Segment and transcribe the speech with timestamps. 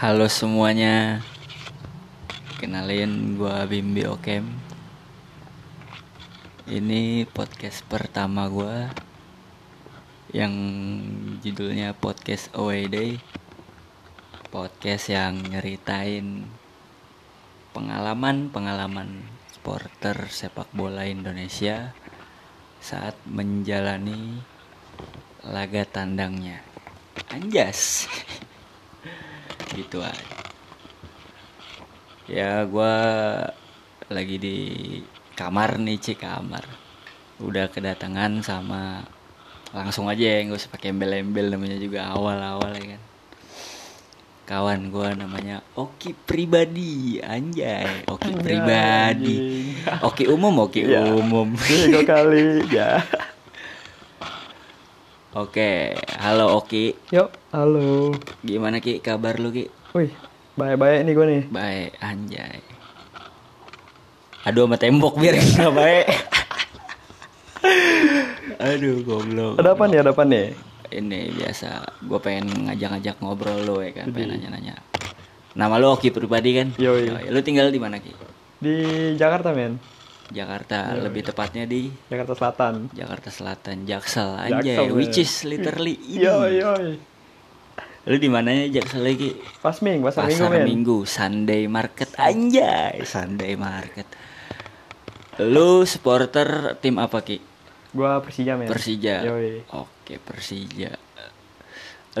[0.00, 1.20] Halo semuanya.
[2.56, 4.48] Kenalin gua Bimbi Okem.
[6.64, 8.88] Ini podcast pertama gua
[10.32, 10.56] Yang
[11.44, 13.20] judulnya Podcast Away Day.
[14.48, 16.48] Podcast yang nyeritain
[17.76, 19.20] Pengalaman-pengalaman
[19.52, 21.92] supporter sepak bola Indonesia
[22.80, 24.40] Saat menjalani
[25.44, 26.64] laga tandangnya.
[27.28, 28.08] Anjas
[29.74, 30.36] gitu aja.
[32.30, 32.94] Ya gua
[34.06, 34.56] lagi di
[35.34, 36.62] kamar nih cik kamar.
[37.40, 39.02] Udah kedatangan sama
[39.70, 43.02] langsung aja ya nggak usah pakai embel-embel namanya juga awal-awal ya kan.
[44.46, 48.02] Kawan gua namanya Oki pribadi anjay.
[48.10, 49.38] Oki Anjay, pribadi.
[50.02, 51.06] Oki umum Oki Ya.
[51.06, 51.54] umum.
[51.54, 52.98] Tiga kali ya.
[55.30, 56.98] oke halo Oki.
[57.14, 58.14] Yuk, halo.
[58.46, 60.14] gimana Ki kabar lu Ki Wih,
[60.54, 61.42] baik-baik nih gue nih.
[61.50, 62.62] Baik, anjay.
[64.46, 66.06] Aduh sama tembok biar nggak baik.
[68.60, 69.58] Aduh, goblok.
[69.58, 69.98] Ada apa nih?
[69.98, 70.46] Ada apa nih?
[70.94, 71.68] Ini biasa,
[72.06, 74.14] gue pengen ngajak-ngajak ngobrol lo ya kan, Jadi.
[74.14, 74.74] pengen nanya-nanya.
[75.58, 76.70] Nama lo Oki pribadi kan?
[76.78, 77.30] Yoi.
[77.34, 78.14] Lu tinggal di mana Ki?
[78.62, 78.74] Di
[79.18, 79.74] Jakarta, men.
[80.30, 82.74] Jakarta, lebih tepatnya di Jakarta Selatan.
[82.94, 86.22] Jakarta Selatan, Jaksel anjay, Jaksel, which is literally ini.
[86.22, 86.90] Yoi, yoi.
[88.08, 89.36] Lu di mananya Jaksel lagi?
[89.60, 90.64] Pasming, pasar, minggu, Pasar men.
[90.64, 94.08] Minggu, Sunday Market anjay, Sunday Market.
[95.44, 97.36] Lu supporter tim apa Ki?
[97.92, 98.72] Gua Persija, men.
[98.72, 99.20] Persija.
[99.28, 99.68] Yoi.
[99.76, 100.96] Oke, Persija.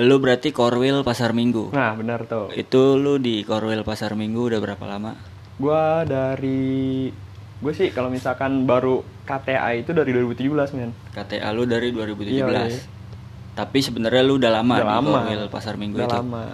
[0.04, 1.72] Lu berarti Korwil Pasar Minggu.
[1.72, 2.52] Nah, benar tuh.
[2.52, 5.16] Itu lu di Korwil Pasar Minggu udah berapa lama?
[5.56, 7.08] Gua dari
[7.60, 10.92] gue sih kalau misalkan baru KTA itu dari 2017, men.
[11.16, 12.36] KTA lu dari 2017.
[12.36, 12.99] Yoi.
[13.60, 15.10] Tapi sebenarnya lu udah lama Udah di lama.
[15.20, 16.16] Korwil Pasar Minggu Udah itu.
[16.16, 16.44] lama.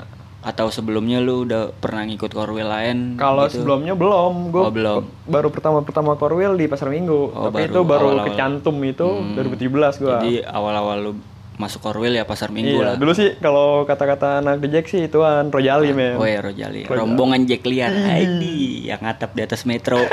[0.43, 3.15] Atau sebelumnya lu udah pernah ngikut Korwil lain?
[3.15, 3.63] Kalau gitu?
[3.63, 5.03] sebelumnya belum, gue Oh, belum.
[5.25, 7.31] baru pertama-pertama Korwil di Pasar Minggu.
[7.31, 8.27] Oh, Tapi baru itu baru awal-awal.
[8.29, 9.35] kecantum itu Hmm.
[9.35, 10.19] 2017 gua.
[10.19, 11.13] Jadi awal-awal lu
[11.57, 12.95] masuk Korwil ya Pasar Minggu iya, lah.
[12.95, 16.15] dulu sih kalau kata-kata anak The Jack sih ituan Rojali, men.
[16.15, 16.95] Oh ya Rojali, Rojali.
[16.95, 19.97] rombongan Jack liar, Aidi yang ngatap di atas metro.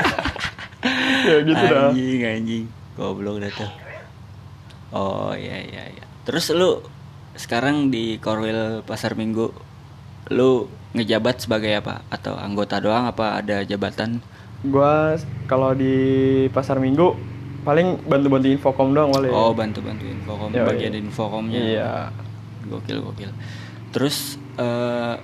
[1.24, 1.88] ya gitu dah.
[1.88, 2.64] anjing, anjing,
[2.94, 3.70] goblok dah tuh.
[4.90, 6.04] Oh iya iya iya.
[6.24, 6.80] Terus lu
[7.36, 9.52] sekarang di Korwil Pasar Minggu,
[10.32, 12.00] lu ngejabat sebagai apa?
[12.08, 14.24] Atau anggota doang apa ada jabatan?
[14.64, 15.94] Gua kalau di
[16.48, 17.12] Pasar Minggu
[17.64, 19.28] paling bantu-bantu infokom doang wali.
[19.28, 20.64] Oh bantu bantu infokom, Yoi.
[20.64, 21.60] bagian infokomnya.
[21.60, 21.92] Iya.
[22.68, 23.30] Gokil gokil.
[23.92, 25.16] Terus eh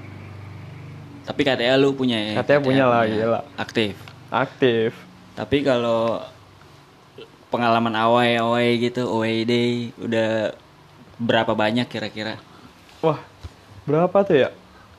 [1.24, 2.32] tapi katanya lu punya ya?
[2.42, 3.40] Katanya punya lah, gila.
[3.56, 3.94] Aktif.
[4.28, 4.92] Aktif.
[5.38, 6.20] Tapi kalau
[7.48, 10.52] pengalaman away away gitu, away day udah
[11.20, 12.40] berapa banyak kira-kira?
[12.98, 13.20] Wah,
[13.84, 14.48] berapa tuh ya?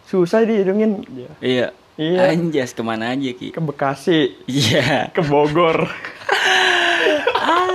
[0.06, 1.02] Susah dihitungin.
[1.10, 1.32] Ya.
[1.40, 1.68] Iya.
[1.98, 2.20] Iya.
[2.32, 3.52] Anjas ke mana aja ki?
[3.52, 5.10] Ke Bekasi, Iya.
[5.12, 5.86] ke Bogor.
[7.36, 7.68] ah,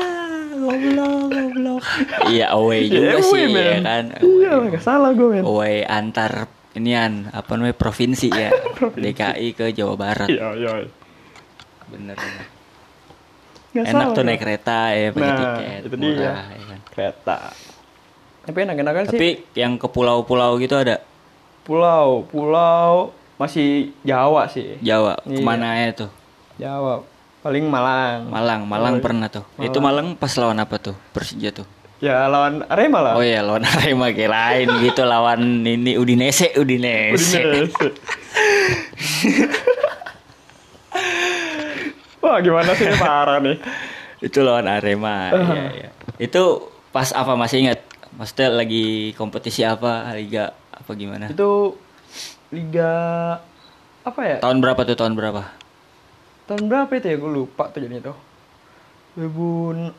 [0.53, 1.83] goblok, goblok.
[2.27, 4.05] iya away juga Ya, sih away, ya kan.
[4.19, 5.45] Iya, nggak salah gue men.
[5.45, 8.51] Away antar inian apa namanya provinsi ya.
[9.05, 10.29] DKI ke Jawa Barat.
[10.29, 10.71] Iya, iya.
[11.87, 12.17] Bener.
[12.17, 12.45] bener.
[13.71, 16.17] Nggak Enak salah tuh naik kereta ya pakai Nah, tiket itu dia.
[16.17, 16.33] ya
[16.65, 16.81] kan.
[16.89, 17.39] Kereta.
[18.47, 19.19] Tapi enak-enakan sih.
[19.19, 21.03] Tapi yang ke pulau-pulau gitu ada
[21.67, 23.11] Pulau, pulau
[23.43, 24.79] masih Jawa sih.
[24.79, 25.19] Jawa.
[25.27, 25.35] Iya.
[25.35, 26.11] Ke mana ya tuh?
[26.63, 27.03] Jawa.
[27.43, 28.31] Paling Malang.
[28.31, 29.43] Malang, Malang Oh, pernah tuh.
[29.59, 30.95] Itu Malang pas lawan apa tuh?
[31.11, 31.67] Persija tuh.
[31.99, 33.13] Ya lawan Arema lah.
[33.19, 37.43] Oh iya, lawan Arema kirain gitu lawan ini Udinese, Udinese.
[37.43, 37.91] Udinese.
[42.23, 43.57] Wah gimana sih ini parah nih.
[44.23, 45.31] Itu lawan Arema.
[45.35, 45.89] Iya, iya.
[46.19, 47.83] Itu pas apa masih ingat?
[48.17, 50.09] Maksudnya lagi kompetisi apa?
[50.17, 51.29] Liga apa gimana?
[51.29, 51.77] Itu
[52.49, 52.93] liga
[54.05, 54.37] apa ya?
[54.41, 54.97] Tahun berapa tuh?
[54.97, 55.43] Tahun berapa?
[56.49, 57.17] Tahun berapa itu ya?
[57.21, 58.15] Gue lupa tuh jadi itu.
[59.17, 59.93] 2017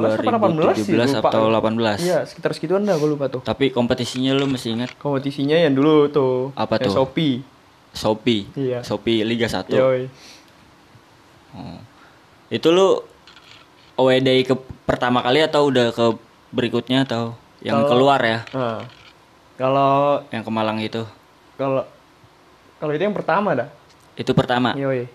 [0.00, 1.28] apa 18 sih 2017 lupa.
[1.28, 2.00] atau 18?
[2.04, 3.40] Iya, sekitar segituan dah gue lupa tuh.
[3.40, 4.96] Tapi kompetisinya lu masih ingat?
[5.00, 6.52] Kompetisinya yang dulu tuh.
[6.52, 6.92] Apa tuh?
[6.92, 7.40] SOP.
[7.94, 8.50] Shopee.
[8.58, 8.82] Iya.
[8.82, 9.70] Shopee Liga 1.
[9.70, 10.10] Yoi.
[11.54, 11.78] Oh.
[12.50, 12.98] Itu lu
[13.96, 14.54] away day ke
[14.84, 16.06] pertama kali atau udah ke
[16.50, 18.38] berikutnya atau yang Kalau- keluar ya?
[18.52, 18.84] Nah,
[19.54, 21.02] kalau Yang ke Malang itu.
[21.54, 21.82] kalau
[22.76, 23.68] kalau itu yang pertama dah.
[24.14, 24.74] Itu pertama.
[24.74, 25.08] Yoi.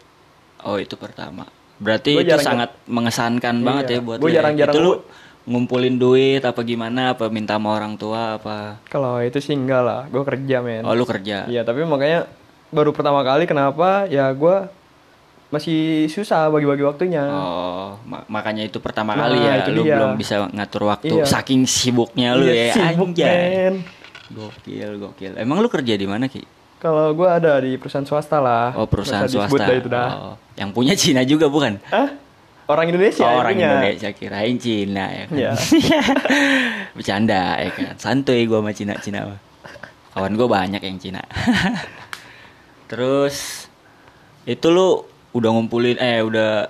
[0.59, 1.47] Oh, itu pertama.
[1.77, 3.95] Berarti Gua itu jarang- sangat mengesankan banget Iya.
[3.95, 4.35] ya buat Gua ya.
[4.41, 4.93] jarang-jarang Itu lu
[5.45, 8.83] ngumpulin duit apa gimana apa minta sama orang tua apa?
[8.85, 10.83] Kalau itu sih enggak lah, gue kerja men.
[10.83, 11.47] Oh, lu kerja.
[11.47, 12.27] Iya, tapi makanya
[12.69, 14.55] baru pertama kali kenapa ya gue
[15.49, 17.25] masih susah bagi-bagi waktunya.
[17.25, 19.97] Oh, ma- makanya itu pertama Nah, kali ya itu lu dia.
[19.97, 21.25] belum bisa ngatur waktu Iya.
[21.25, 23.81] saking sibuknya lu Iya, ya sibuk, men.
[24.29, 25.33] Gokil, gokil.
[25.35, 26.45] Emang lu kerja di mana, Ki?
[26.77, 28.77] Kalau gue ada di perusahaan swasta lah.
[28.77, 29.57] Oh, perusahaan swasta.
[29.59, 30.09] dah itu dah.
[30.13, 31.81] Oh, yang punya Cina juga bukan?
[31.89, 32.13] Hah?
[32.69, 33.67] Orang Indonesia oh, orang punya.
[33.73, 35.33] Indonesia kirain Cina ya kan.
[35.35, 35.51] Iya.
[36.95, 37.97] Bercanda ya kan.
[37.97, 39.33] Santuy gua sama Cina-Cina.
[40.13, 41.25] Kawan gua banyak yang Cina.
[42.89, 43.65] Terus
[44.45, 46.69] itu lu udah ngumpulin eh udah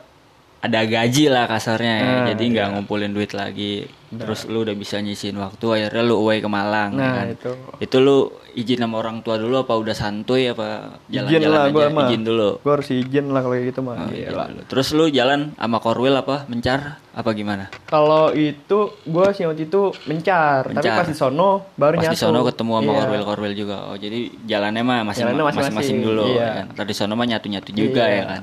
[0.59, 2.03] ada gaji lah kasarnya ya.
[2.03, 2.73] Nah, Jadi nggak iya.
[2.75, 3.88] ngumpulin duit lagi.
[4.09, 7.27] Terus lu udah bisa nyisin waktu akhirnya lu away ke Malang ya Nah, kan.
[7.29, 7.51] itu.
[7.77, 8.17] Itu lu
[8.51, 11.69] izin sama orang tua dulu apa udah santuy apa jalan-jalan aja?
[11.69, 12.07] gue mah.
[12.07, 12.50] Izin dulu.
[12.57, 13.95] Gue harus izin lah kalau gitu mah.
[13.95, 14.61] Oh, dulu.
[14.65, 16.44] Terus lu jalan sama Korwil apa?
[16.45, 17.69] Mencar apa gimana?
[17.85, 20.97] Kalau itu gue sih waktu itu mencar, tapi Mencar.
[20.97, 22.13] pas di sono baru Pas nyatu.
[22.13, 23.00] di sono ketemu sama Iya.
[23.00, 23.77] Korwil Korwil juga.
[23.85, 26.41] Oh jadi jalannya mah masing-masing dulu iya.
[26.41, 26.65] ya kan.
[26.73, 28.15] Ntar di sono mah nyatu-nyatu juga Iya.
[28.15, 28.41] ya kan.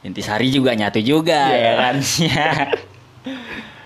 [0.00, 1.58] Intisari juga nyatu juga Iya.
[1.58, 1.94] ya kan.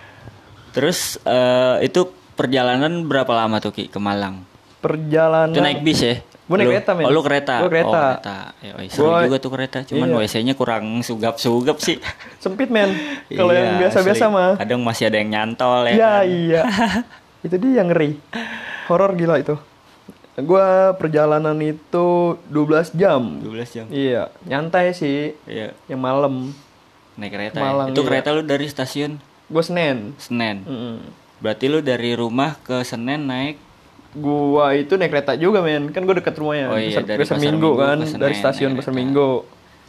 [0.73, 4.41] Terus eh, itu perjalanan berapa lama tuh Ki ke Malang?
[4.81, 5.53] Perjalanan.
[5.53, 6.17] Itu naik bis ya?
[6.43, 7.05] Gua naik kereta, men.
[7.07, 7.55] Oh lu kereta?
[7.63, 7.87] Gua kereta.
[7.87, 8.37] Oh kereta.
[8.59, 9.79] Ya, seru Gua- juga tuh kereta.
[9.87, 10.17] Cuman Iya.
[10.19, 11.97] WC-nya kurang sugap-sugap sih.
[12.43, 12.91] Sempit men.
[13.31, 14.53] Kalau Iya, yang biasa-biasa mah.
[14.59, 16.23] Kadang masih ada yang nyantol ya Iya kan?
[16.27, 16.63] iya.
[17.47, 18.19] itu dia yang ngeri.
[18.91, 19.55] Horor gila itu.
[20.35, 22.07] Gua perjalanan itu
[22.51, 23.21] 12 jam.
[23.39, 23.87] 12 jam.
[23.87, 25.37] Iya, nyantai sih.
[25.47, 25.77] Iya.
[25.87, 26.35] Yang malam.
[27.13, 27.95] Naik kereta Malang, ya?
[27.95, 28.09] Itu iya.
[28.09, 29.21] kereta lu dari stasiun
[29.53, 30.17] Gue Senen.
[30.17, 30.65] Senen.
[30.65, 30.97] Mm-mm.
[31.45, 33.57] Berarti lu dari rumah ke Senen naik
[34.13, 35.89] Gua itu naik kereta juga men.
[35.89, 36.69] Kan gue deket rumahnya.
[36.69, 37.97] Oh iya, dari Pasar Pasar Minggu Minggu kan.
[38.05, 38.93] Senen Dari stasiun Pasar.
[38.93, 39.31] Minggu.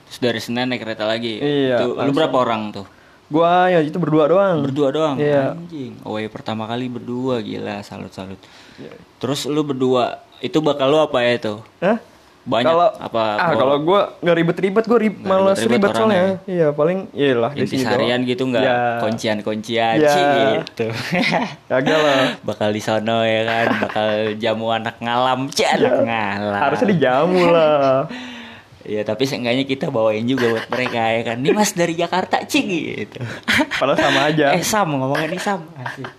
[0.04, 1.44] terus dari Senen naik kereta lagi.
[1.44, 2.88] Iya, Itu lu berapa orang tuh?
[3.27, 4.63] Gua ya itu berdua doang.
[4.63, 5.15] Berdua doang.
[5.19, 5.60] Iya.
[5.60, 6.00] Anjing.
[6.07, 8.39] Oh iya pertama kali berdua gila salut-salut.
[8.80, 8.95] Iya.
[9.19, 11.54] Terus lu berdua itu bakal lu apa ya itu?
[11.83, 12.00] Hah?
[12.44, 13.24] Banyak kalau apa?
[13.40, 16.36] ah mau kalau gue nggak ribet-ribet gue rib, malas ribet-ribet ribet soalnya orangnya.
[16.44, 18.31] iya paling iyalah di sini intisarian doang.
[18.36, 18.63] gitu nggak?
[18.68, 20.12] ya, Kuncian-kuncian Ya.
[20.12, 20.25] Cih,
[20.60, 20.88] gitu.
[21.72, 26.51] kagak lah bakal di sono ya kan, bakal jamu anak ngalam, Cih, anak ngalam.
[26.51, 26.60] Iya.
[26.68, 28.04] harusnya dijamu lah
[28.84, 31.39] Iya tapi seenggaknya kita bawain juga buat mereka ya kan.
[31.39, 33.24] Ini mas dari Jakarta cing gitu.
[33.80, 35.63] padahal sama aja Eh Sam ngomongin ini Sam.
[35.80, 36.12] Asik.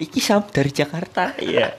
[0.00, 1.36] Iki Sam dari Jakarta.
[1.36, 1.76] Iya.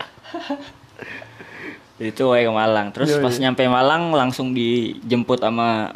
[2.01, 2.90] Itu wae ke Malang.
[2.90, 3.22] Terus Yoi.
[3.22, 5.92] pas nyampe Malang langsung dijemput sama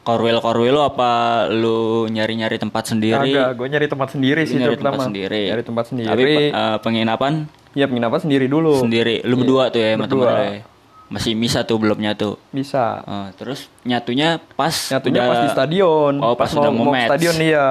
[0.00, 1.10] Korwil Korwil lu apa
[1.46, 3.32] lu nyari-nyari tempat sendiri?
[3.32, 5.42] kagak gue nyari tempat sendiri sih nyari tempat pertama sendiri.
[5.46, 7.32] nyari tempat sendiri Tapi eh, penginapan
[7.72, 9.20] ya penginapan sendiri dulu sendiri.
[9.22, 10.30] Lu berdua tuh ya Berdua.
[10.38, 10.64] ya?
[11.06, 12.40] Masih misa tuh belum nyatu.
[12.48, 16.92] bisa Oh, terus nyatunya pas nyatunya udah- pas di stadion Oh, pas udah mau mau,
[16.92, 17.08] match.
[17.10, 17.68] stadion iya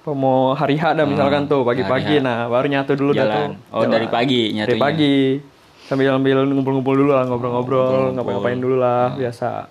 [0.00, 3.38] Pas mau hari H dah misalkan tuh pagi-pagi nah baru nyatu dulu dah Jalan.
[3.56, 4.80] tuh Oh, dari pagi dari nyatunya.
[4.80, 5.16] pagi
[5.84, 8.14] sambil sambil ngumpul-ngumpul dulu lah ngobrol-ngobrol Ngobrol-ngobrol.
[8.16, 9.68] ngapa-ngapain dulu lah biasa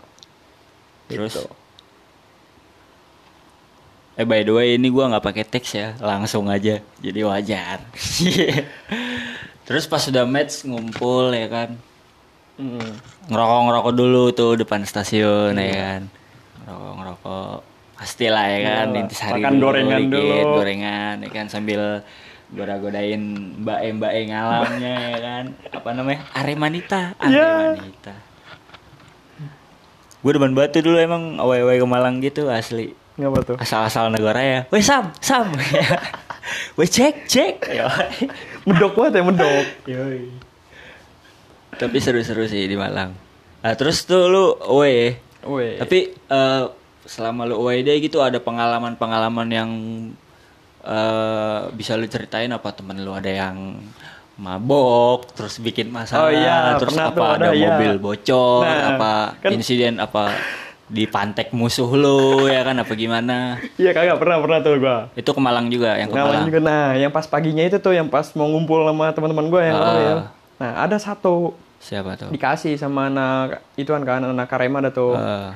[1.10, 1.46] Terus Gitu.
[4.14, 6.78] Eh by the way ini gua nggak pakai teks ya, langsung aja.
[7.02, 7.82] Jadi wajar.
[9.66, 11.70] Terus pas sudah match ngumpul ya kan.
[12.62, 12.94] Mm.
[13.26, 16.02] Ngerokok-ngerokok dulu tuh depan stasiun ya kan.
[16.62, 17.58] Ngerokok-ngerokok.
[17.98, 19.02] Pastilah ya kan, Iyalah.
[19.02, 20.56] intisari Makan dulu, gorengan dikit, dulu.
[20.60, 21.82] gorengan ya kan sambil
[22.52, 23.22] goda-godain
[23.64, 25.46] mbak-mbak ngalamnya ya kan.
[25.72, 26.20] Apa namanya?
[26.36, 27.16] Aremanita.
[27.22, 28.14] Aremanita.
[30.24, 34.60] Gue depan batu dulu emang away-away ke Malang gitu asli ngapa tuh asal-asal negara ya.
[34.74, 35.54] Weh Sam, Sam.
[36.80, 37.56] Weh cek, cek.
[38.68, 39.66] medok banget ya medok
[41.78, 43.14] Tapi seru-seru sih di Malang.
[43.62, 45.20] Nah, terus tuh lu away.
[45.46, 45.78] Weh.
[45.78, 46.64] Tapi eh,
[47.06, 49.70] selama lu away day gitu ada pengalaman-pengalaman yang
[50.86, 53.80] eh, bisa lu ceritain apa temen lu ada yang
[54.36, 57.70] mabok terus bikin masalah Oh iya, terus pernah apa ada ada, iya.
[57.72, 60.34] mobil bocor Nah, apa kan- insiden apa
[60.86, 64.98] di pantek musuh lu ya kan apa gimana Iya kagak pernah pernah tuh gua.
[65.14, 68.08] itu ke Malang juga yang ke Malang juga nah, yang pas paginya itu tuh yang
[68.08, 69.86] pas mau ngumpul sama teman-teman gua yang Ah.
[69.88, 70.20] Royal.
[70.56, 75.14] Nah, ada satu siapa tuh dikasih sama anak ituan kan anak Karema ada tuh.
[75.14, 75.50] Eh,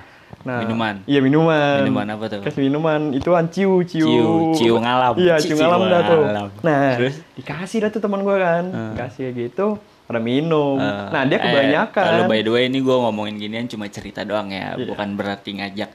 [0.43, 1.84] nah, minuman Iya, minuman.
[1.84, 2.41] Minuman apa tuh?
[2.43, 4.07] Kasih minuman ituan ciu ciu.
[4.07, 5.13] Ciu, ciu ngalam.
[5.19, 6.24] Iya, Ciu ciu ngalam dah tuh.
[6.63, 7.15] Nah, Terus?
[7.36, 8.63] dikasih dah tuh teman gua kan.
[8.72, 8.91] Ah.
[8.96, 9.75] Dikasih gitu,
[10.07, 10.79] pada minum.
[10.79, 12.07] Eh, nah, dia eh, kebanyakan.
[12.07, 14.88] Kalau by the way ini gue ngomongin ginian cuma cerita doang ya, Iya.
[14.88, 15.91] bukan berarti ngajak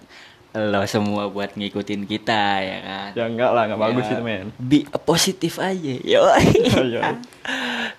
[0.53, 3.11] lo semua buat ngikutin kita ya kan.
[3.17, 4.47] Ya enggak lah, enggak bagus Ya, itu, men.
[4.61, 5.95] Be positif aja.
[6.05, 6.21] Yo.
[6.93, 7.17] Iya.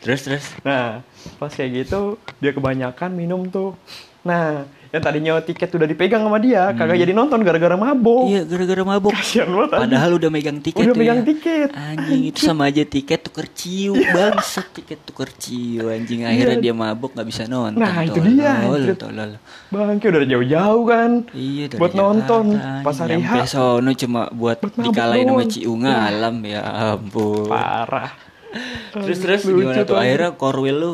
[0.05, 0.45] terus terus.
[0.61, 1.01] Nah,
[1.41, 3.73] pas kayak gitu dia kebanyakan minum tuh.
[4.23, 8.23] Nah, yang tadinya tiket udah dipegang sama dia, kagak jadi nonton gara-gara mabok.
[8.23, 8.31] Hmm.
[8.31, 9.11] Iya gara-gara mabuk.
[9.11, 9.83] Kasian banget anjing.
[9.83, 11.25] Padahal udah megang tiket Udah megang ya.
[11.27, 11.69] tiket.
[11.73, 17.11] Anjing itu sama aja tiket tuker ciu bangsat tiket tuker ciu anjing akhirnya dia mabuk
[17.11, 17.81] nggak bisa nonton.
[17.81, 17.89] Iya.
[17.89, 19.31] Nah, itu Tolol, dia, tolol, tolol.
[19.73, 21.11] Bangke udah jauh-jauh kan.
[21.33, 22.43] Iya dari Buat nonton
[22.79, 23.31] pas hari H.
[23.49, 25.43] sono cuma buat Buat dikalahin sama.
[25.49, 26.61] Ciu ngalam ya
[26.95, 27.49] ampun.
[27.51, 28.13] Parah.
[28.93, 29.97] terus terus gimana tuh tuh.
[29.97, 30.91] akhirnya korwil lu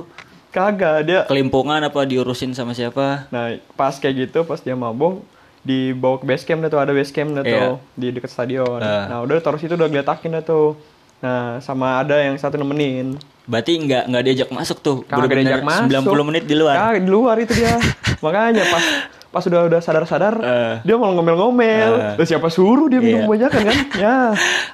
[0.49, 1.21] Kagak dia.
[1.23, 5.21] kelimpungan apa diurusin sama siapa Nah, pas kayak gitu pas dia mabok
[5.59, 7.93] dibawa ke base camp dah tuh ada base camp dah tuh Iya.
[7.93, 8.79] di dekat stadion.
[8.79, 9.05] Ah.
[9.07, 10.73] Nah, udah taruh situ udah geletakin dah tuh.
[11.19, 13.19] Nah, sama ada yang satu nemenin.
[13.43, 15.89] berarti nggak nggak diajak masuk tuh Kagak diajak masuk.
[16.05, 17.75] 90 menit di luar Kagak di luar itu dia.
[18.23, 18.85] Makanya pas
[19.27, 20.73] pas udah udah sadar-sadar Eh.
[20.83, 22.15] dia malah ngomel-ngomel.
[22.15, 23.25] Terus siapa suruh dia minum Iya.
[23.27, 23.77] kebanyakan kan?
[23.99, 24.17] Ya.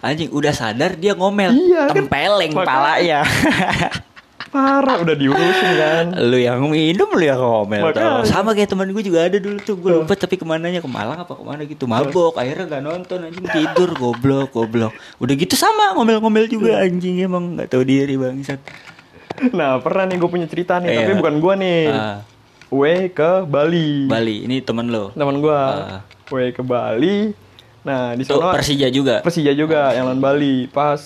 [0.02, 1.96] anjing udah sadar dia ngomel Iya, kan?
[1.98, 2.68] tempeleng Makanya.
[2.70, 3.20] palanya
[4.56, 6.06] Parah udah diurusin kan.
[6.16, 7.92] lu yang minum lu yang ngomel
[8.24, 11.20] sama kayak teman gue juga ada dulu tuh gue lupa tapi ke mananya ke Malang
[11.20, 15.92] apa ke mana gitu mabok akhirnya gak nonton anjing tidur goblok goblok udah gitu sama
[15.94, 18.64] ngomel-ngomel juga anjing emang nggak tahu diri bangsat
[19.52, 21.00] Nah, pernah nih gue punya cerita nih, Iya.
[21.02, 21.92] tapi bukan gua nih.
[21.92, 22.24] Ah,
[22.66, 24.08] Gue ke Bali.
[24.08, 25.60] Bali ini temen lo Teman gua.
[25.60, 26.02] Ah.
[26.26, 27.36] Gue ke Bali.
[27.84, 30.72] Nah, di sana Persija juga Persija juga yang lawan Bali.
[30.72, 30.98] Pas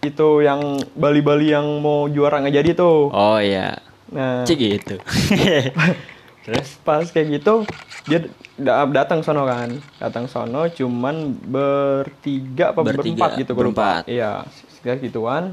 [0.00, 0.60] itu yang
[0.92, 3.08] Bali-Bali yang mau juara nggak jadi tuh.
[3.08, 3.78] oh iya
[4.08, 4.96] Nah, cik gitu
[6.44, 7.68] terus pas kayak gitu
[8.08, 8.24] dia
[8.56, 9.68] da- datang sono kan.
[9.98, 14.02] Datang sono cuman bertiga apa Bertiga, berempat gitu berempat.
[14.06, 15.52] Iya, sekitar gituan.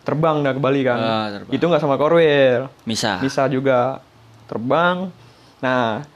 [0.00, 0.96] Terbang dah ke Bali kan.
[1.36, 1.52] Terbang.
[1.52, 2.72] Itu nggak sama Korwil.
[2.84, 4.00] Misa bisa juga
[4.48, 5.12] terbang.
[5.60, 6.08] Nah,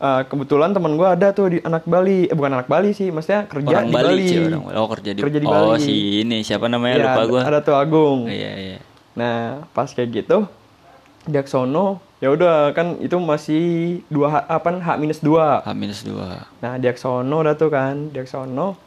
[0.00, 3.44] eh, kebetulan teman gua ada tuh di anak Bali, eh bukan anak Bali sih, maksudnya
[3.44, 4.26] kerja orang di Bali, Bali.
[4.26, 4.74] Ci, orang Bali.
[4.74, 5.78] oh kerja di Kerja di oh Bali.
[5.78, 8.18] si ini siapa namanya Iya, lupa gue Ada tuh Agung.
[8.26, 8.78] iya iya
[9.12, 9.38] Nah,
[9.70, 10.46] pas kayak gitu,
[11.24, 13.64] dia ke sono, ya udah kan itu masih
[14.06, 15.60] dua H, apa H minus dua.
[15.60, 18.78] H minus dua Nah, dia ke sono dah tuh kan, dia ke sono,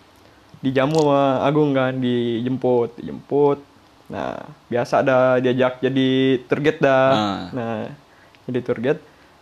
[0.60, 3.60] dijamu sama Agung kan, dijemput, dijemput.
[4.06, 6.10] Nah, biasa ada diajak jadi
[6.46, 7.08] target dah.
[7.12, 7.42] Ah.
[7.52, 7.78] Nah,
[8.46, 8.98] jadi target.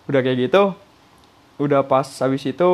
[0.06, 0.74] Udah kayak gitu,
[1.62, 2.70] udah pas habis itu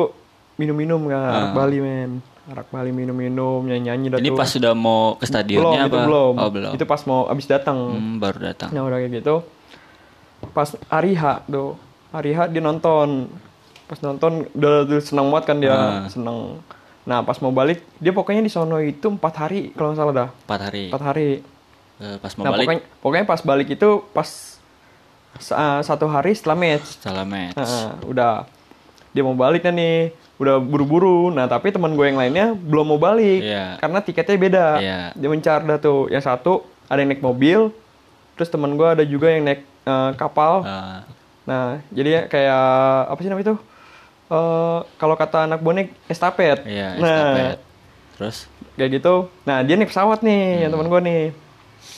[0.56, 2.10] minum-minum kan, arak Bali men.
[2.48, 4.18] Arak Bali minum-minum, nyanyi-nyanyi Ah.
[4.18, 5.98] ini pas sudah mau ke belum, stadionnya itu apa?
[6.02, 6.32] belum.
[6.34, 6.72] oh belum.
[6.72, 7.76] Itu pas mau habis datang.
[7.92, 8.72] Hmm, baru datang.
[8.72, 9.34] Nah udah kayak gitu.
[10.50, 11.76] Pas hari H tuh
[12.08, 13.28] Hari H dia nonton.
[13.84, 15.72] Pas nonton udah, udah seneng banget kan dia.
[15.72, 16.08] Ah.
[16.08, 16.64] Seneng.
[17.04, 20.28] Nah pas mau balik Dia pokoknya di sono itu empat hari Kalau nggak salah dah.
[20.42, 20.84] Empat hari.
[20.88, 21.30] Empat hari.
[21.98, 22.64] Eh, pas mau Nah balik?
[22.64, 24.28] pokoknya, pokoknya pas balik itu Pas
[25.36, 26.96] sa- Satu hari setelah match.
[26.96, 27.56] Setelah match.
[27.56, 28.32] Nah, udah
[29.18, 32.96] Dia mau balik kan nih Udah buru-buru Nah tapi teman gue yang lainnya Belum mau
[32.96, 33.74] balik Iya.
[33.76, 34.98] Karena tiketnya beda Iya.
[35.12, 37.74] Dia mencar dah tuh Yang satu Ada yang naik mobil
[38.32, 41.02] Terus teman gue ada juga yang naik eh, kapal Ah,
[41.42, 42.64] Nah, jadi kayak
[43.08, 43.56] apa sih namanya itu?
[44.28, 46.60] Eh kalau kata anak bonek estafet.
[46.62, 47.56] iya nah, estafet.
[48.14, 48.36] terus
[48.76, 49.14] kayak gitu.
[49.42, 50.60] Nah, dia naik pesawat nih, Hmm.
[50.60, 51.22] yang teman gue nih.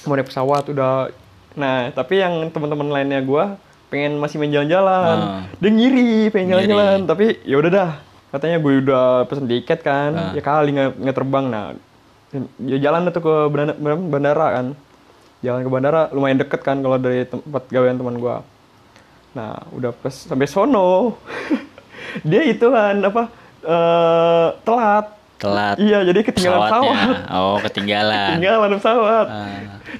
[0.07, 1.11] Mau naik pesawat udah.
[1.53, 3.45] Nah, tapi yang teman-teman lainnya gue
[3.91, 5.17] pengen masih main jalan-jalan.
[5.19, 5.43] Ah.
[5.59, 6.99] Dia ngiri, pengen jalan-jalan.
[7.11, 7.91] Tapi ya udah dah.
[8.31, 10.11] Katanya gue udah pesen tiket kan.
[10.15, 10.33] Ah.
[10.33, 11.51] Ya kali nggak terbang.
[11.51, 11.75] Nah,
[12.63, 14.67] ya jalan tuh ke bandara, bandara kan.
[15.43, 18.37] Jalan ke bandara lumayan deket kan kalau dari tempat gawean teman gue.
[19.35, 21.19] Nah, udah pas sampai sono.
[22.31, 23.23] dia itu kan apa
[23.61, 25.07] eh telat.
[25.41, 26.97] telat Iya, jadi ketinggalan pesawat.
[27.33, 29.27] oh ketinggalan Ketinggalan pesawat.
[29.27, 29.49] Ah,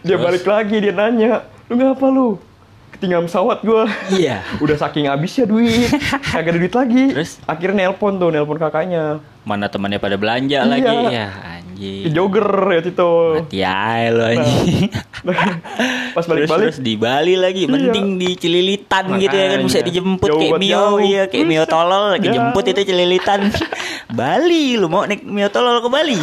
[0.05, 2.50] dia balik lagi dia nanya, "Lu ngapa lu?"
[3.01, 3.89] Ketinggalan pesawat gua.
[4.13, 5.89] iya Udah saking habisnya duit,
[6.31, 7.05] kagak ada duit lagi.
[7.11, 7.41] Terus?
[7.43, 9.25] akhirnya nelpon tuh, nelpon kakaknya.
[9.41, 10.69] mana temannya pada belanja Iya.
[10.69, 13.13] lagi ya anjing jogger ya itu.
[13.35, 14.93] mati aja lo anjing
[16.15, 17.73] Pas balik-balik terus di Bali lagi Iya.
[17.73, 19.89] mending di Cililitan gitu ya kan bisa Makanya.
[19.89, 20.97] dijemput Jauh kayak Mio jauh.
[21.01, 22.73] ya kayak Mio tolol dijemput Jauh.
[22.77, 23.41] itu Cililitan
[24.11, 26.21] Bali lu mau naik Mio tolol ke Bali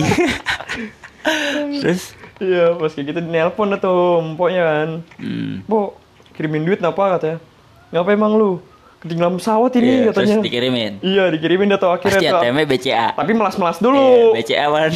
[1.75, 4.89] terus Iya, pas kayak gitu nelpon dah tuh empoknya kan.
[5.17, 5.97] hmm, Po,
[6.37, 7.37] kirimin duit apa katanya?
[7.89, 8.51] Ngapa emang lu?
[8.97, 10.37] Ketinggalan pesawat ini iya, terus katanya.
[10.41, 12.33] dikirimin Iya, dikirimin tuh akhirnya pasti.
[12.33, 14.05] ATM BCA Tapi melas-melas Iya, dulu.
[14.33, 14.91] BCA kan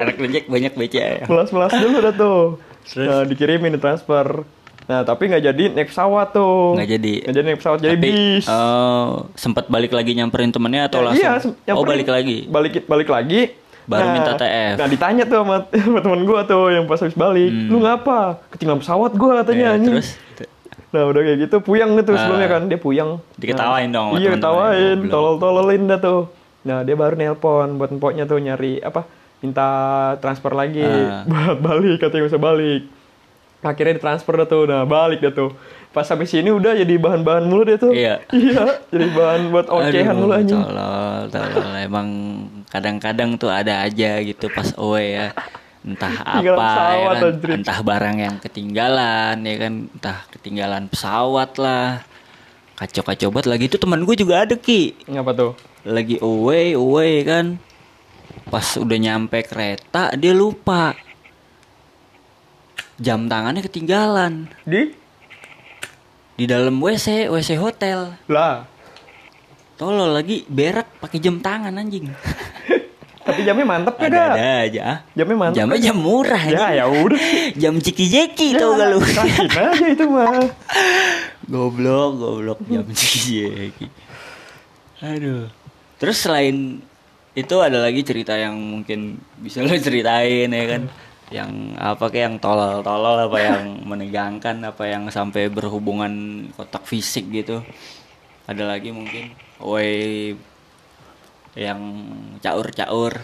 [0.00, 2.40] anak rejek banyak BCA ya Melas-melas dulu dah tuh.
[2.80, 3.06] Terus?
[3.06, 4.26] Nah, dikirimin transfer.
[4.88, 6.74] Nah, tapi nggak jadi naik pesawat tuh.
[6.74, 7.14] Nggak jadi.
[7.22, 8.46] Nggak jadi naik pesawat, jadi Tapi bis.
[8.48, 11.52] oh, sempat balik lagi nyamperin temennya atau Ya, langsung?
[11.62, 12.48] Iya, oh balik lagi.
[12.50, 13.54] Balik balik lagi.
[13.90, 14.74] Baru minta TF.
[14.76, 17.50] Nah, ditanya tuh sama, sama teman gua tuh yang pas habis balik.
[17.50, 18.38] Lu ngapa?
[18.48, 19.76] Ketinggalan pesawat gua katanya Hmm.
[19.76, 19.94] Anjing.
[19.98, 20.10] terus
[20.90, 22.52] Nah, udah kayak gitu puyang gitu sebelumnya Ah.
[22.52, 22.62] kan.
[22.66, 23.10] Dia puyang.
[23.34, 26.30] Diketawain Nah, dong Iya, ketawain, tolol-tololin dah tuh.
[26.60, 29.06] Nah, dia baru nelpon buat empoknya tuh nyari apa?
[29.38, 29.66] Minta
[30.18, 31.22] transfer lagi Ah.
[31.30, 32.90] buat balik katanya bisa balik.
[33.60, 34.64] Akhirnya ditransfer dah tuh.
[34.64, 35.50] Nah, balik dah tuh.
[35.90, 37.90] Pas sampai sini udah jadi bahan-bahan mulu dia tuh.
[37.90, 38.22] Iya.
[38.32, 40.58] iya, jadi bahan buat ocehan mulu anjing.
[40.58, 41.70] Tolol, tolol.
[41.76, 42.08] Emang
[42.70, 45.28] kadang-kadang tuh ada aja gitu pas away ya.
[45.80, 52.06] Entah apa ya kan, entah barang yang ketinggalan ya kan, entah ketinggalan pesawat lah.
[52.80, 55.04] Kacau-kacau banget lagi itu teman gue juga ada ki.
[55.04, 55.52] Ngapa tuh?
[55.84, 57.56] lagi away away kan
[58.52, 60.92] pas udah nyampe kereta dia lupa
[63.00, 64.92] jam tangannya ketinggalan Di?
[66.36, 68.68] di dalam WC WC hotel Lah.
[69.80, 72.12] Tolol lagi berak pakai jam tangan anjing
[73.20, 74.28] Tapi jamnya mantep ya, ada dah.
[74.32, 74.98] ada aja ah.
[75.14, 75.56] Jamnya mantep.
[75.60, 77.20] jamnya jam murah Ya, ya udah.
[77.62, 79.62] jam ciki jeki tau gak lu Kasih aja
[79.94, 80.50] itu mah.
[81.46, 83.86] goblok goblok jam ciki jeki
[85.00, 85.48] aduh
[85.96, 86.80] terus selain
[87.32, 90.82] itu ada lagi cerita yang mungkin bisa lo ceritain ya kan
[91.30, 96.12] yang apa kayak yang tolol-tolol apa yang menegangkan apa yang sampai berhubungan
[96.52, 97.62] kotak fisik gitu
[98.44, 100.34] ada lagi mungkin woi
[101.52, 101.80] yang
[102.38, 103.20] caur-caur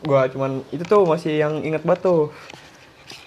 [0.00, 2.32] Gua cuman itu tuh masih yang inget banget tuh.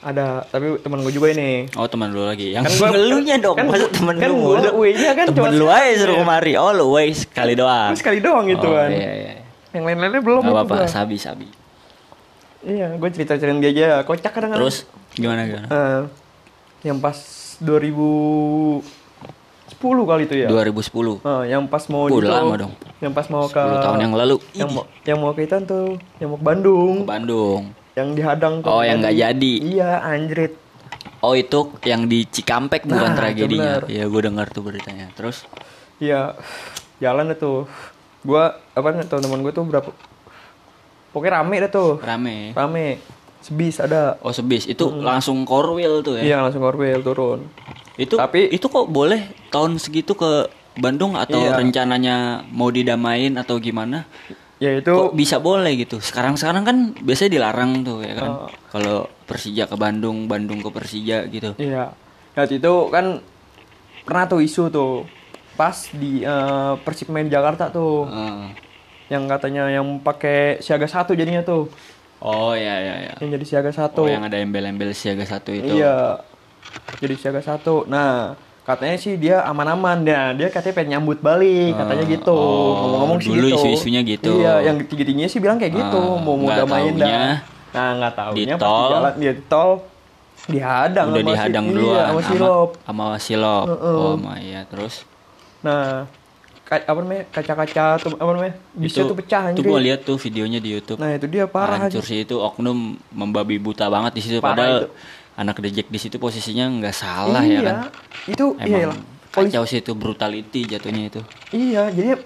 [0.01, 1.65] Ada, tapi teman gue juga ini.
[1.73, 4.69] oh teman lu lagi yang Kan gua- elunya dong kan masa temen kan lu mulu?
[4.71, 8.17] away-nya kan temen cuma lu aja suruh kemari oh lu away sekali doang Terus sekali
[8.17, 8.89] doang gitu oh, kan.
[8.89, 9.33] iya, iya.
[9.73, 11.47] Yang lain-lainnya belum Gak itu apa-apa, sabi sabi.
[12.65, 13.89] Iya, gue cerita-ceritain dia aja.
[14.01, 14.65] Kocak kadang-kadang.
[14.65, 15.67] Terus gimana gimana?
[15.69, 16.01] Eh,
[16.81, 17.17] yang pas
[19.65, 20.48] 2010 kali itu ya.
[20.48, 21.19] 2010.
[21.19, 22.74] Eh, yang pas mau Udah itu- lama dong.
[22.98, 24.36] Yang pas mau ke 10 tahun yang lalu.
[24.53, 27.62] yang mau yang mau ke itu tuh, yang mau ke Bandung, Ke Bandung.
[27.93, 28.69] yang dihadang tuh.
[28.69, 29.53] Oh, yang nggak jadi.
[29.60, 30.53] Iya, anjrit.
[31.19, 33.74] Oh itu yang di Cikampek bukan Nah, itu tragedinya.
[33.88, 35.10] Iya gue dengar tuh beritanya.
[35.12, 35.45] Terus
[35.98, 36.38] Iya,
[37.00, 37.65] jalan tuh.
[38.22, 39.89] Gua apa nih teman-teman gue tuh berapa?
[41.10, 41.91] Pokoknya rame dah tuh.
[42.00, 42.51] rame.
[42.51, 43.00] Rame.
[43.45, 44.17] Sebis ada.
[44.25, 46.23] Oh sebis itu langsung korwil tuh ya.
[46.25, 47.45] Iya, langsung korwil turun.
[47.93, 49.21] Itu Tapi- itu kok boleh
[49.53, 51.61] tahun segitu ke Bandung atau Iya.
[51.61, 54.09] rencananya mau didamain atau gimana?
[54.57, 56.01] Ya itu Kok bisa boleh gitu?
[56.01, 58.29] Sekarang-sekarang kan biasanya dilarang tuh ya kan.
[58.43, 58.49] Oh.
[58.71, 61.53] Kalau Persija ke Bandung, Bandung ke Persija gitu.
[61.55, 61.93] Iya.
[62.33, 63.21] Waktu itu kan
[64.03, 65.05] pernah tuh isu tuh
[65.53, 68.51] pas di eh, Persib main Jakarta tuh Heeh.
[69.07, 71.71] yang katanya yang pakai siaga satu jadinya tuh
[72.19, 73.13] Oh ya ya ya.
[73.19, 74.03] yang jadi siaga satu.
[74.03, 75.77] Oh yang ada embel-embel siaga satu itu.
[75.77, 76.19] Iya.
[76.98, 77.84] Jadi siaga satu.
[77.86, 78.34] Nah
[78.65, 83.29] katanya sih dia aman-aman ya dia katanya pengen nyambut balik katanya gitu oh, ngomong-ngomong sih
[83.29, 84.42] dulu gitu isu-isunya gitu.
[84.42, 87.37] iya yang tinggi-tingginya sih bilang kayak gitu Ah, mau mau damain taunya dah
[87.77, 88.89] nah nggak di tahunya pas tol.
[88.89, 89.72] jalan dia di tol
[90.50, 93.66] dihadang Udah sama si- dihadang iya, duluan sama silop sama silop.
[93.70, 93.98] Heeh.
[94.01, 94.96] Oh my ya terus
[95.61, 96.05] Nah,
[96.65, 97.23] apa namanya?
[97.29, 98.55] Kaca-kaca tuh apa namanya?
[98.73, 100.97] Bisa tuh pecah Itu gua lihat tuh videonya di YouTube.
[100.97, 102.09] Nah, itu dia parah Hancur aja.
[102.09, 104.89] sih itu oknum membabi buta banget di situ padahal itu.
[105.37, 107.57] anak dejek di situ posisinya nggak salah iya.
[107.57, 107.77] ya kan.
[108.25, 108.99] Itu iya Emang lah.
[109.35, 111.21] Polisi, kacau sih itu brutality jatuhnya itu.
[111.51, 112.23] iya, jadi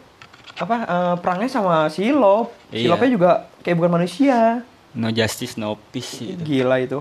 [0.59, 2.53] apa eh, perangnya sama Silop.
[2.71, 2.87] Iya.
[2.87, 3.31] Silopnya juga
[3.65, 4.63] kayak bukan manusia.
[4.95, 6.41] No justice no peace sih itu.
[6.45, 6.99] Gila itu.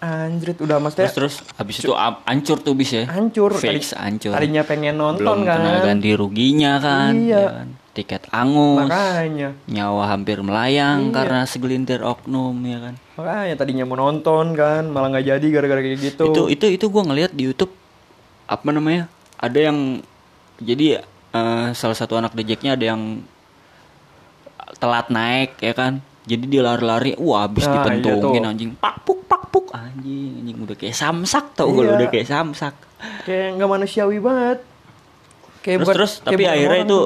[0.00, 3.04] Anjrit udah maksudnya Terus terus habis itu am- hancur tuh bis ya.
[3.06, 3.52] hancur.
[3.52, 4.32] Fix hancur.
[4.32, 5.60] Tadinya pengen nonton Belum kan.
[5.60, 7.12] kena ganti ruginya kan.
[7.12, 7.36] Iya.
[7.36, 7.68] ya kan?
[7.90, 8.86] Tiket angus.
[8.86, 9.48] Makanya.
[9.66, 11.12] Nyawa hampir melayang Iya.
[11.12, 12.94] karena segelintir oknum ya kan.
[13.14, 16.24] Makanya tadinya mau nonton kan, malah nggak jadi gara-gara kayak gitu.
[16.26, 17.76] Itu itu itu gua ngeliat di YouTube
[18.46, 19.04] apa namanya?
[19.36, 20.00] Ada yang
[20.56, 23.20] jadi eh, salah satu anak dejeknya ada yang
[24.76, 26.00] telat naik ya kan.
[26.30, 28.48] Jadi dia lari-lari, wah habis Nah, iya dipentungin tuh.
[28.48, 28.70] anjing.
[28.76, 31.98] Pakpuk pakpuk anjing, anjing udah kayak samsak tau Iya.
[31.98, 32.74] udah kayak samsak.
[33.24, 34.58] kayak nggak manusiawi banget.
[35.60, 36.98] Kayak Terus bukan- terus kayak tapi akhirnya itu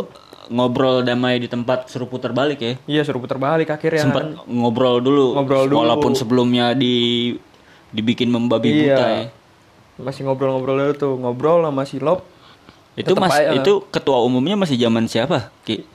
[0.46, 2.72] ngobrol damai di tempat suruh putar balik ya.
[2.84, 4.04] Iya suruh putar balik akhirnya.
[4.04, 5.32] Sempat ngobrol dulu.
[5.34, 5.80] Ngobrol dulu.
[5.80, 7.30] Walaupun sebelumnya di
[7.88, 8.82] dibikin membabi Iya.
[8.90, 9.24] buta ya.
[9.96, 12.26] Masih ngobrol-ngobrol dulu tuh, ngobrol sama Silop.
[12.92, 13.54] Itu Tetep mas aja.
[13.54, 15.54] itu ketua umumnya masih zaman siapa?
[15.62, 15.87] Ki.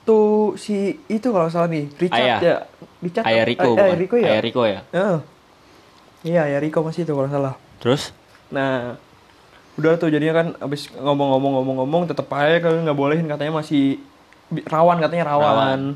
[0.00, 0.20] Itu
[0.56, 2.38] si itu kalau salah nih, Richard Ayah.
[2.40, 2.56] ya.
[3.00, 3.24] Richard.
[3.24, 3.84] Ayah bukan?
[3.84, 4.28] Ayah Riko ya.
[4.28, 4.80] Ayah Riko ya.
[4.92, 5.18] Heeh.
[6.20, 7.54] Iya, Ayah Riko masih itu kalau salah.
[7.80, 8.12] Terus
[8.50, 8.98] Nah,
[9.78, 14.02] udah tuh jadinya kan abis ngomong-ngomong-ngomong-ngomong tetep aja kalau nggak bolehin katanya masih
[14.66, 15.94] rawan katanya rawan.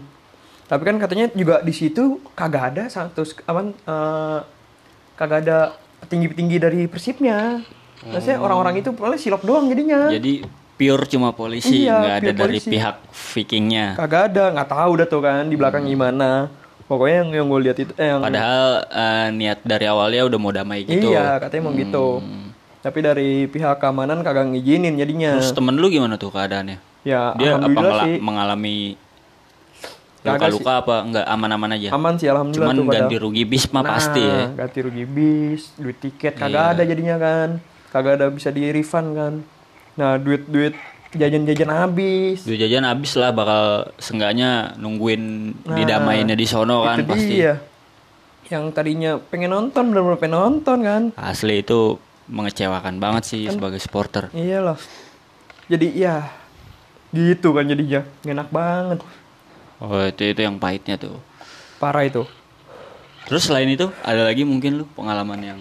[0.64, 4.38] Tapi kan katanya juga di situ kagak ada satu apa eh,
[5.18, 5.58] kagak ada
[6.06, 7.60] petinggi-petinggi dari persibnya.
[8.06, 10.06] Maksudnya orang-orang itu paling silop doang jadinya.
[10.08, 12.68] jadi pure cuma polisi, Iya, nggak ada dari polisi.
[12.68, 13.86] pihak Vikingnya.
[13.94, 16.50] Kagak ada, nggak tahu udah tuh kan di belakang gimana.
[16.84, 20.50] Pokoknya yang yang gue lihat itu eh, yang Padahal eh, niat dari awalnya udah mau
[20.50, 21.08] damai gitu.
[21.08, 22.06] iya katanya mau gitu.
[22.78, 25.38] Tapi dari pihak keamanan kagak ngizinin jadinya.
[25.38, 26.76] Terus temen lu gimana tuh keadaannya?
[27.00, 27.68] ya Dia apa
[28.02, 28.96] sih mengalami
[30.22, 31.88] luka-luka apa enggak aman-aman aja?
[31.92, 34.32] aman sih alhamdulillah Cuman tuh pada- ganti rugi bis mah pasti ya.
[34.42, 36.72] Nah, ganti rugi bis, duit tiket kagak Iya.
[36.74, 37.48] ada jadinya kan.
[37.88, 39.34] Kagak ada bisa di refund kan.
[39.94, 40.74] Nah, duit-duit
[41.14, 42.42] jajan-jajan habis.
[42.42, 45.22] Duit jajan habis lah bakal seenggaknya nungguin
[45.62, 47.34] Nah, didamainnya di sono kan itu pasti.
[47.38, 47.54] dia.
[48.50, 51.02] Yang tadinya pengen nonton bener-bener pengen nonton kan.
[51.14, 54.28] Asli itu mengecewakan banget sih sebagai supporter.
[54.34, 54.76] Iyalah.
[55.70, 56.28] Jadi ya
[57.14, 58.02] gitu kan jadinya.
[58.26, 58.98] Enak banget.
[59.78, 61.16] Oh itu itu yang pahitnya tuh.
[61.78, 62.26] Parah itu.
[63.24, 65.60] Terus selain itu ada lagi mungkin lu pengalaman yang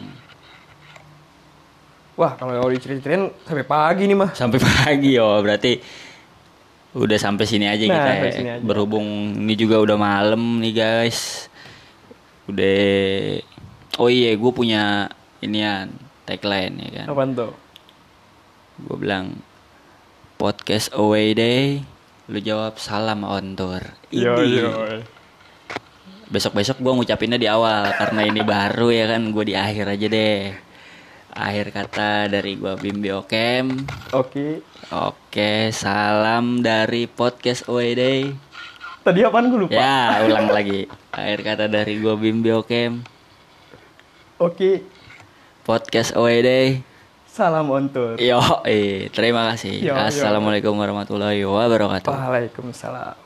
[2.13, 4.31] Wah, kalau diceritain sampai pagi nih mah.
[4.33, 5.81] sampai pagi oh berarti
[6.93, 8.31] udah sampai sini aja Nah, kita ya.
[8.31, 8.61] sini aja.
[8.61, 11.49] berhubung ini juga udah malam nih guys
[12.45, 13.41] udah
[13.97, 15.89] oh iya gue punya inian
[16.23, 17.49] tagline ya kan Apaan tuh?
[18.77, 19.41] gue bilang
[20.35, 21.81] podcast away day
[22.25, 24.69] lu jawab salam on tour Yo, yo.
[26.27, 30.41] besok-besok gue ngucapinnya di awal karena ini baru ya kan gue di akhir aja deh
[31.33, 34.61] akhir kata dari gue Bimbi Okem Oke.
[34.93, 38.29] Oke, salam dari podcast OED.
[39.01, 39.73] Tadi apaan gue lupa.
[39.73, 40.85] Ya, ulang lagi.
[41.09, 43.01] Akhir kata dari gua Bimbi Okem.
[44.37, 44.85] Oke.
[45.65, 46.83] Podcast OED.
[47.25, 48.21] Salam on tour.
[48.21, 48.37] Yo,
[48.69, 49.81] eh, terima kasih.
[49.81, 49.97] Yo, yo.
[49.97, 52.13] Assalamualaikum warahmatullahi wabarakatuh.
[52.13, 53.22] Waalaikumsalam.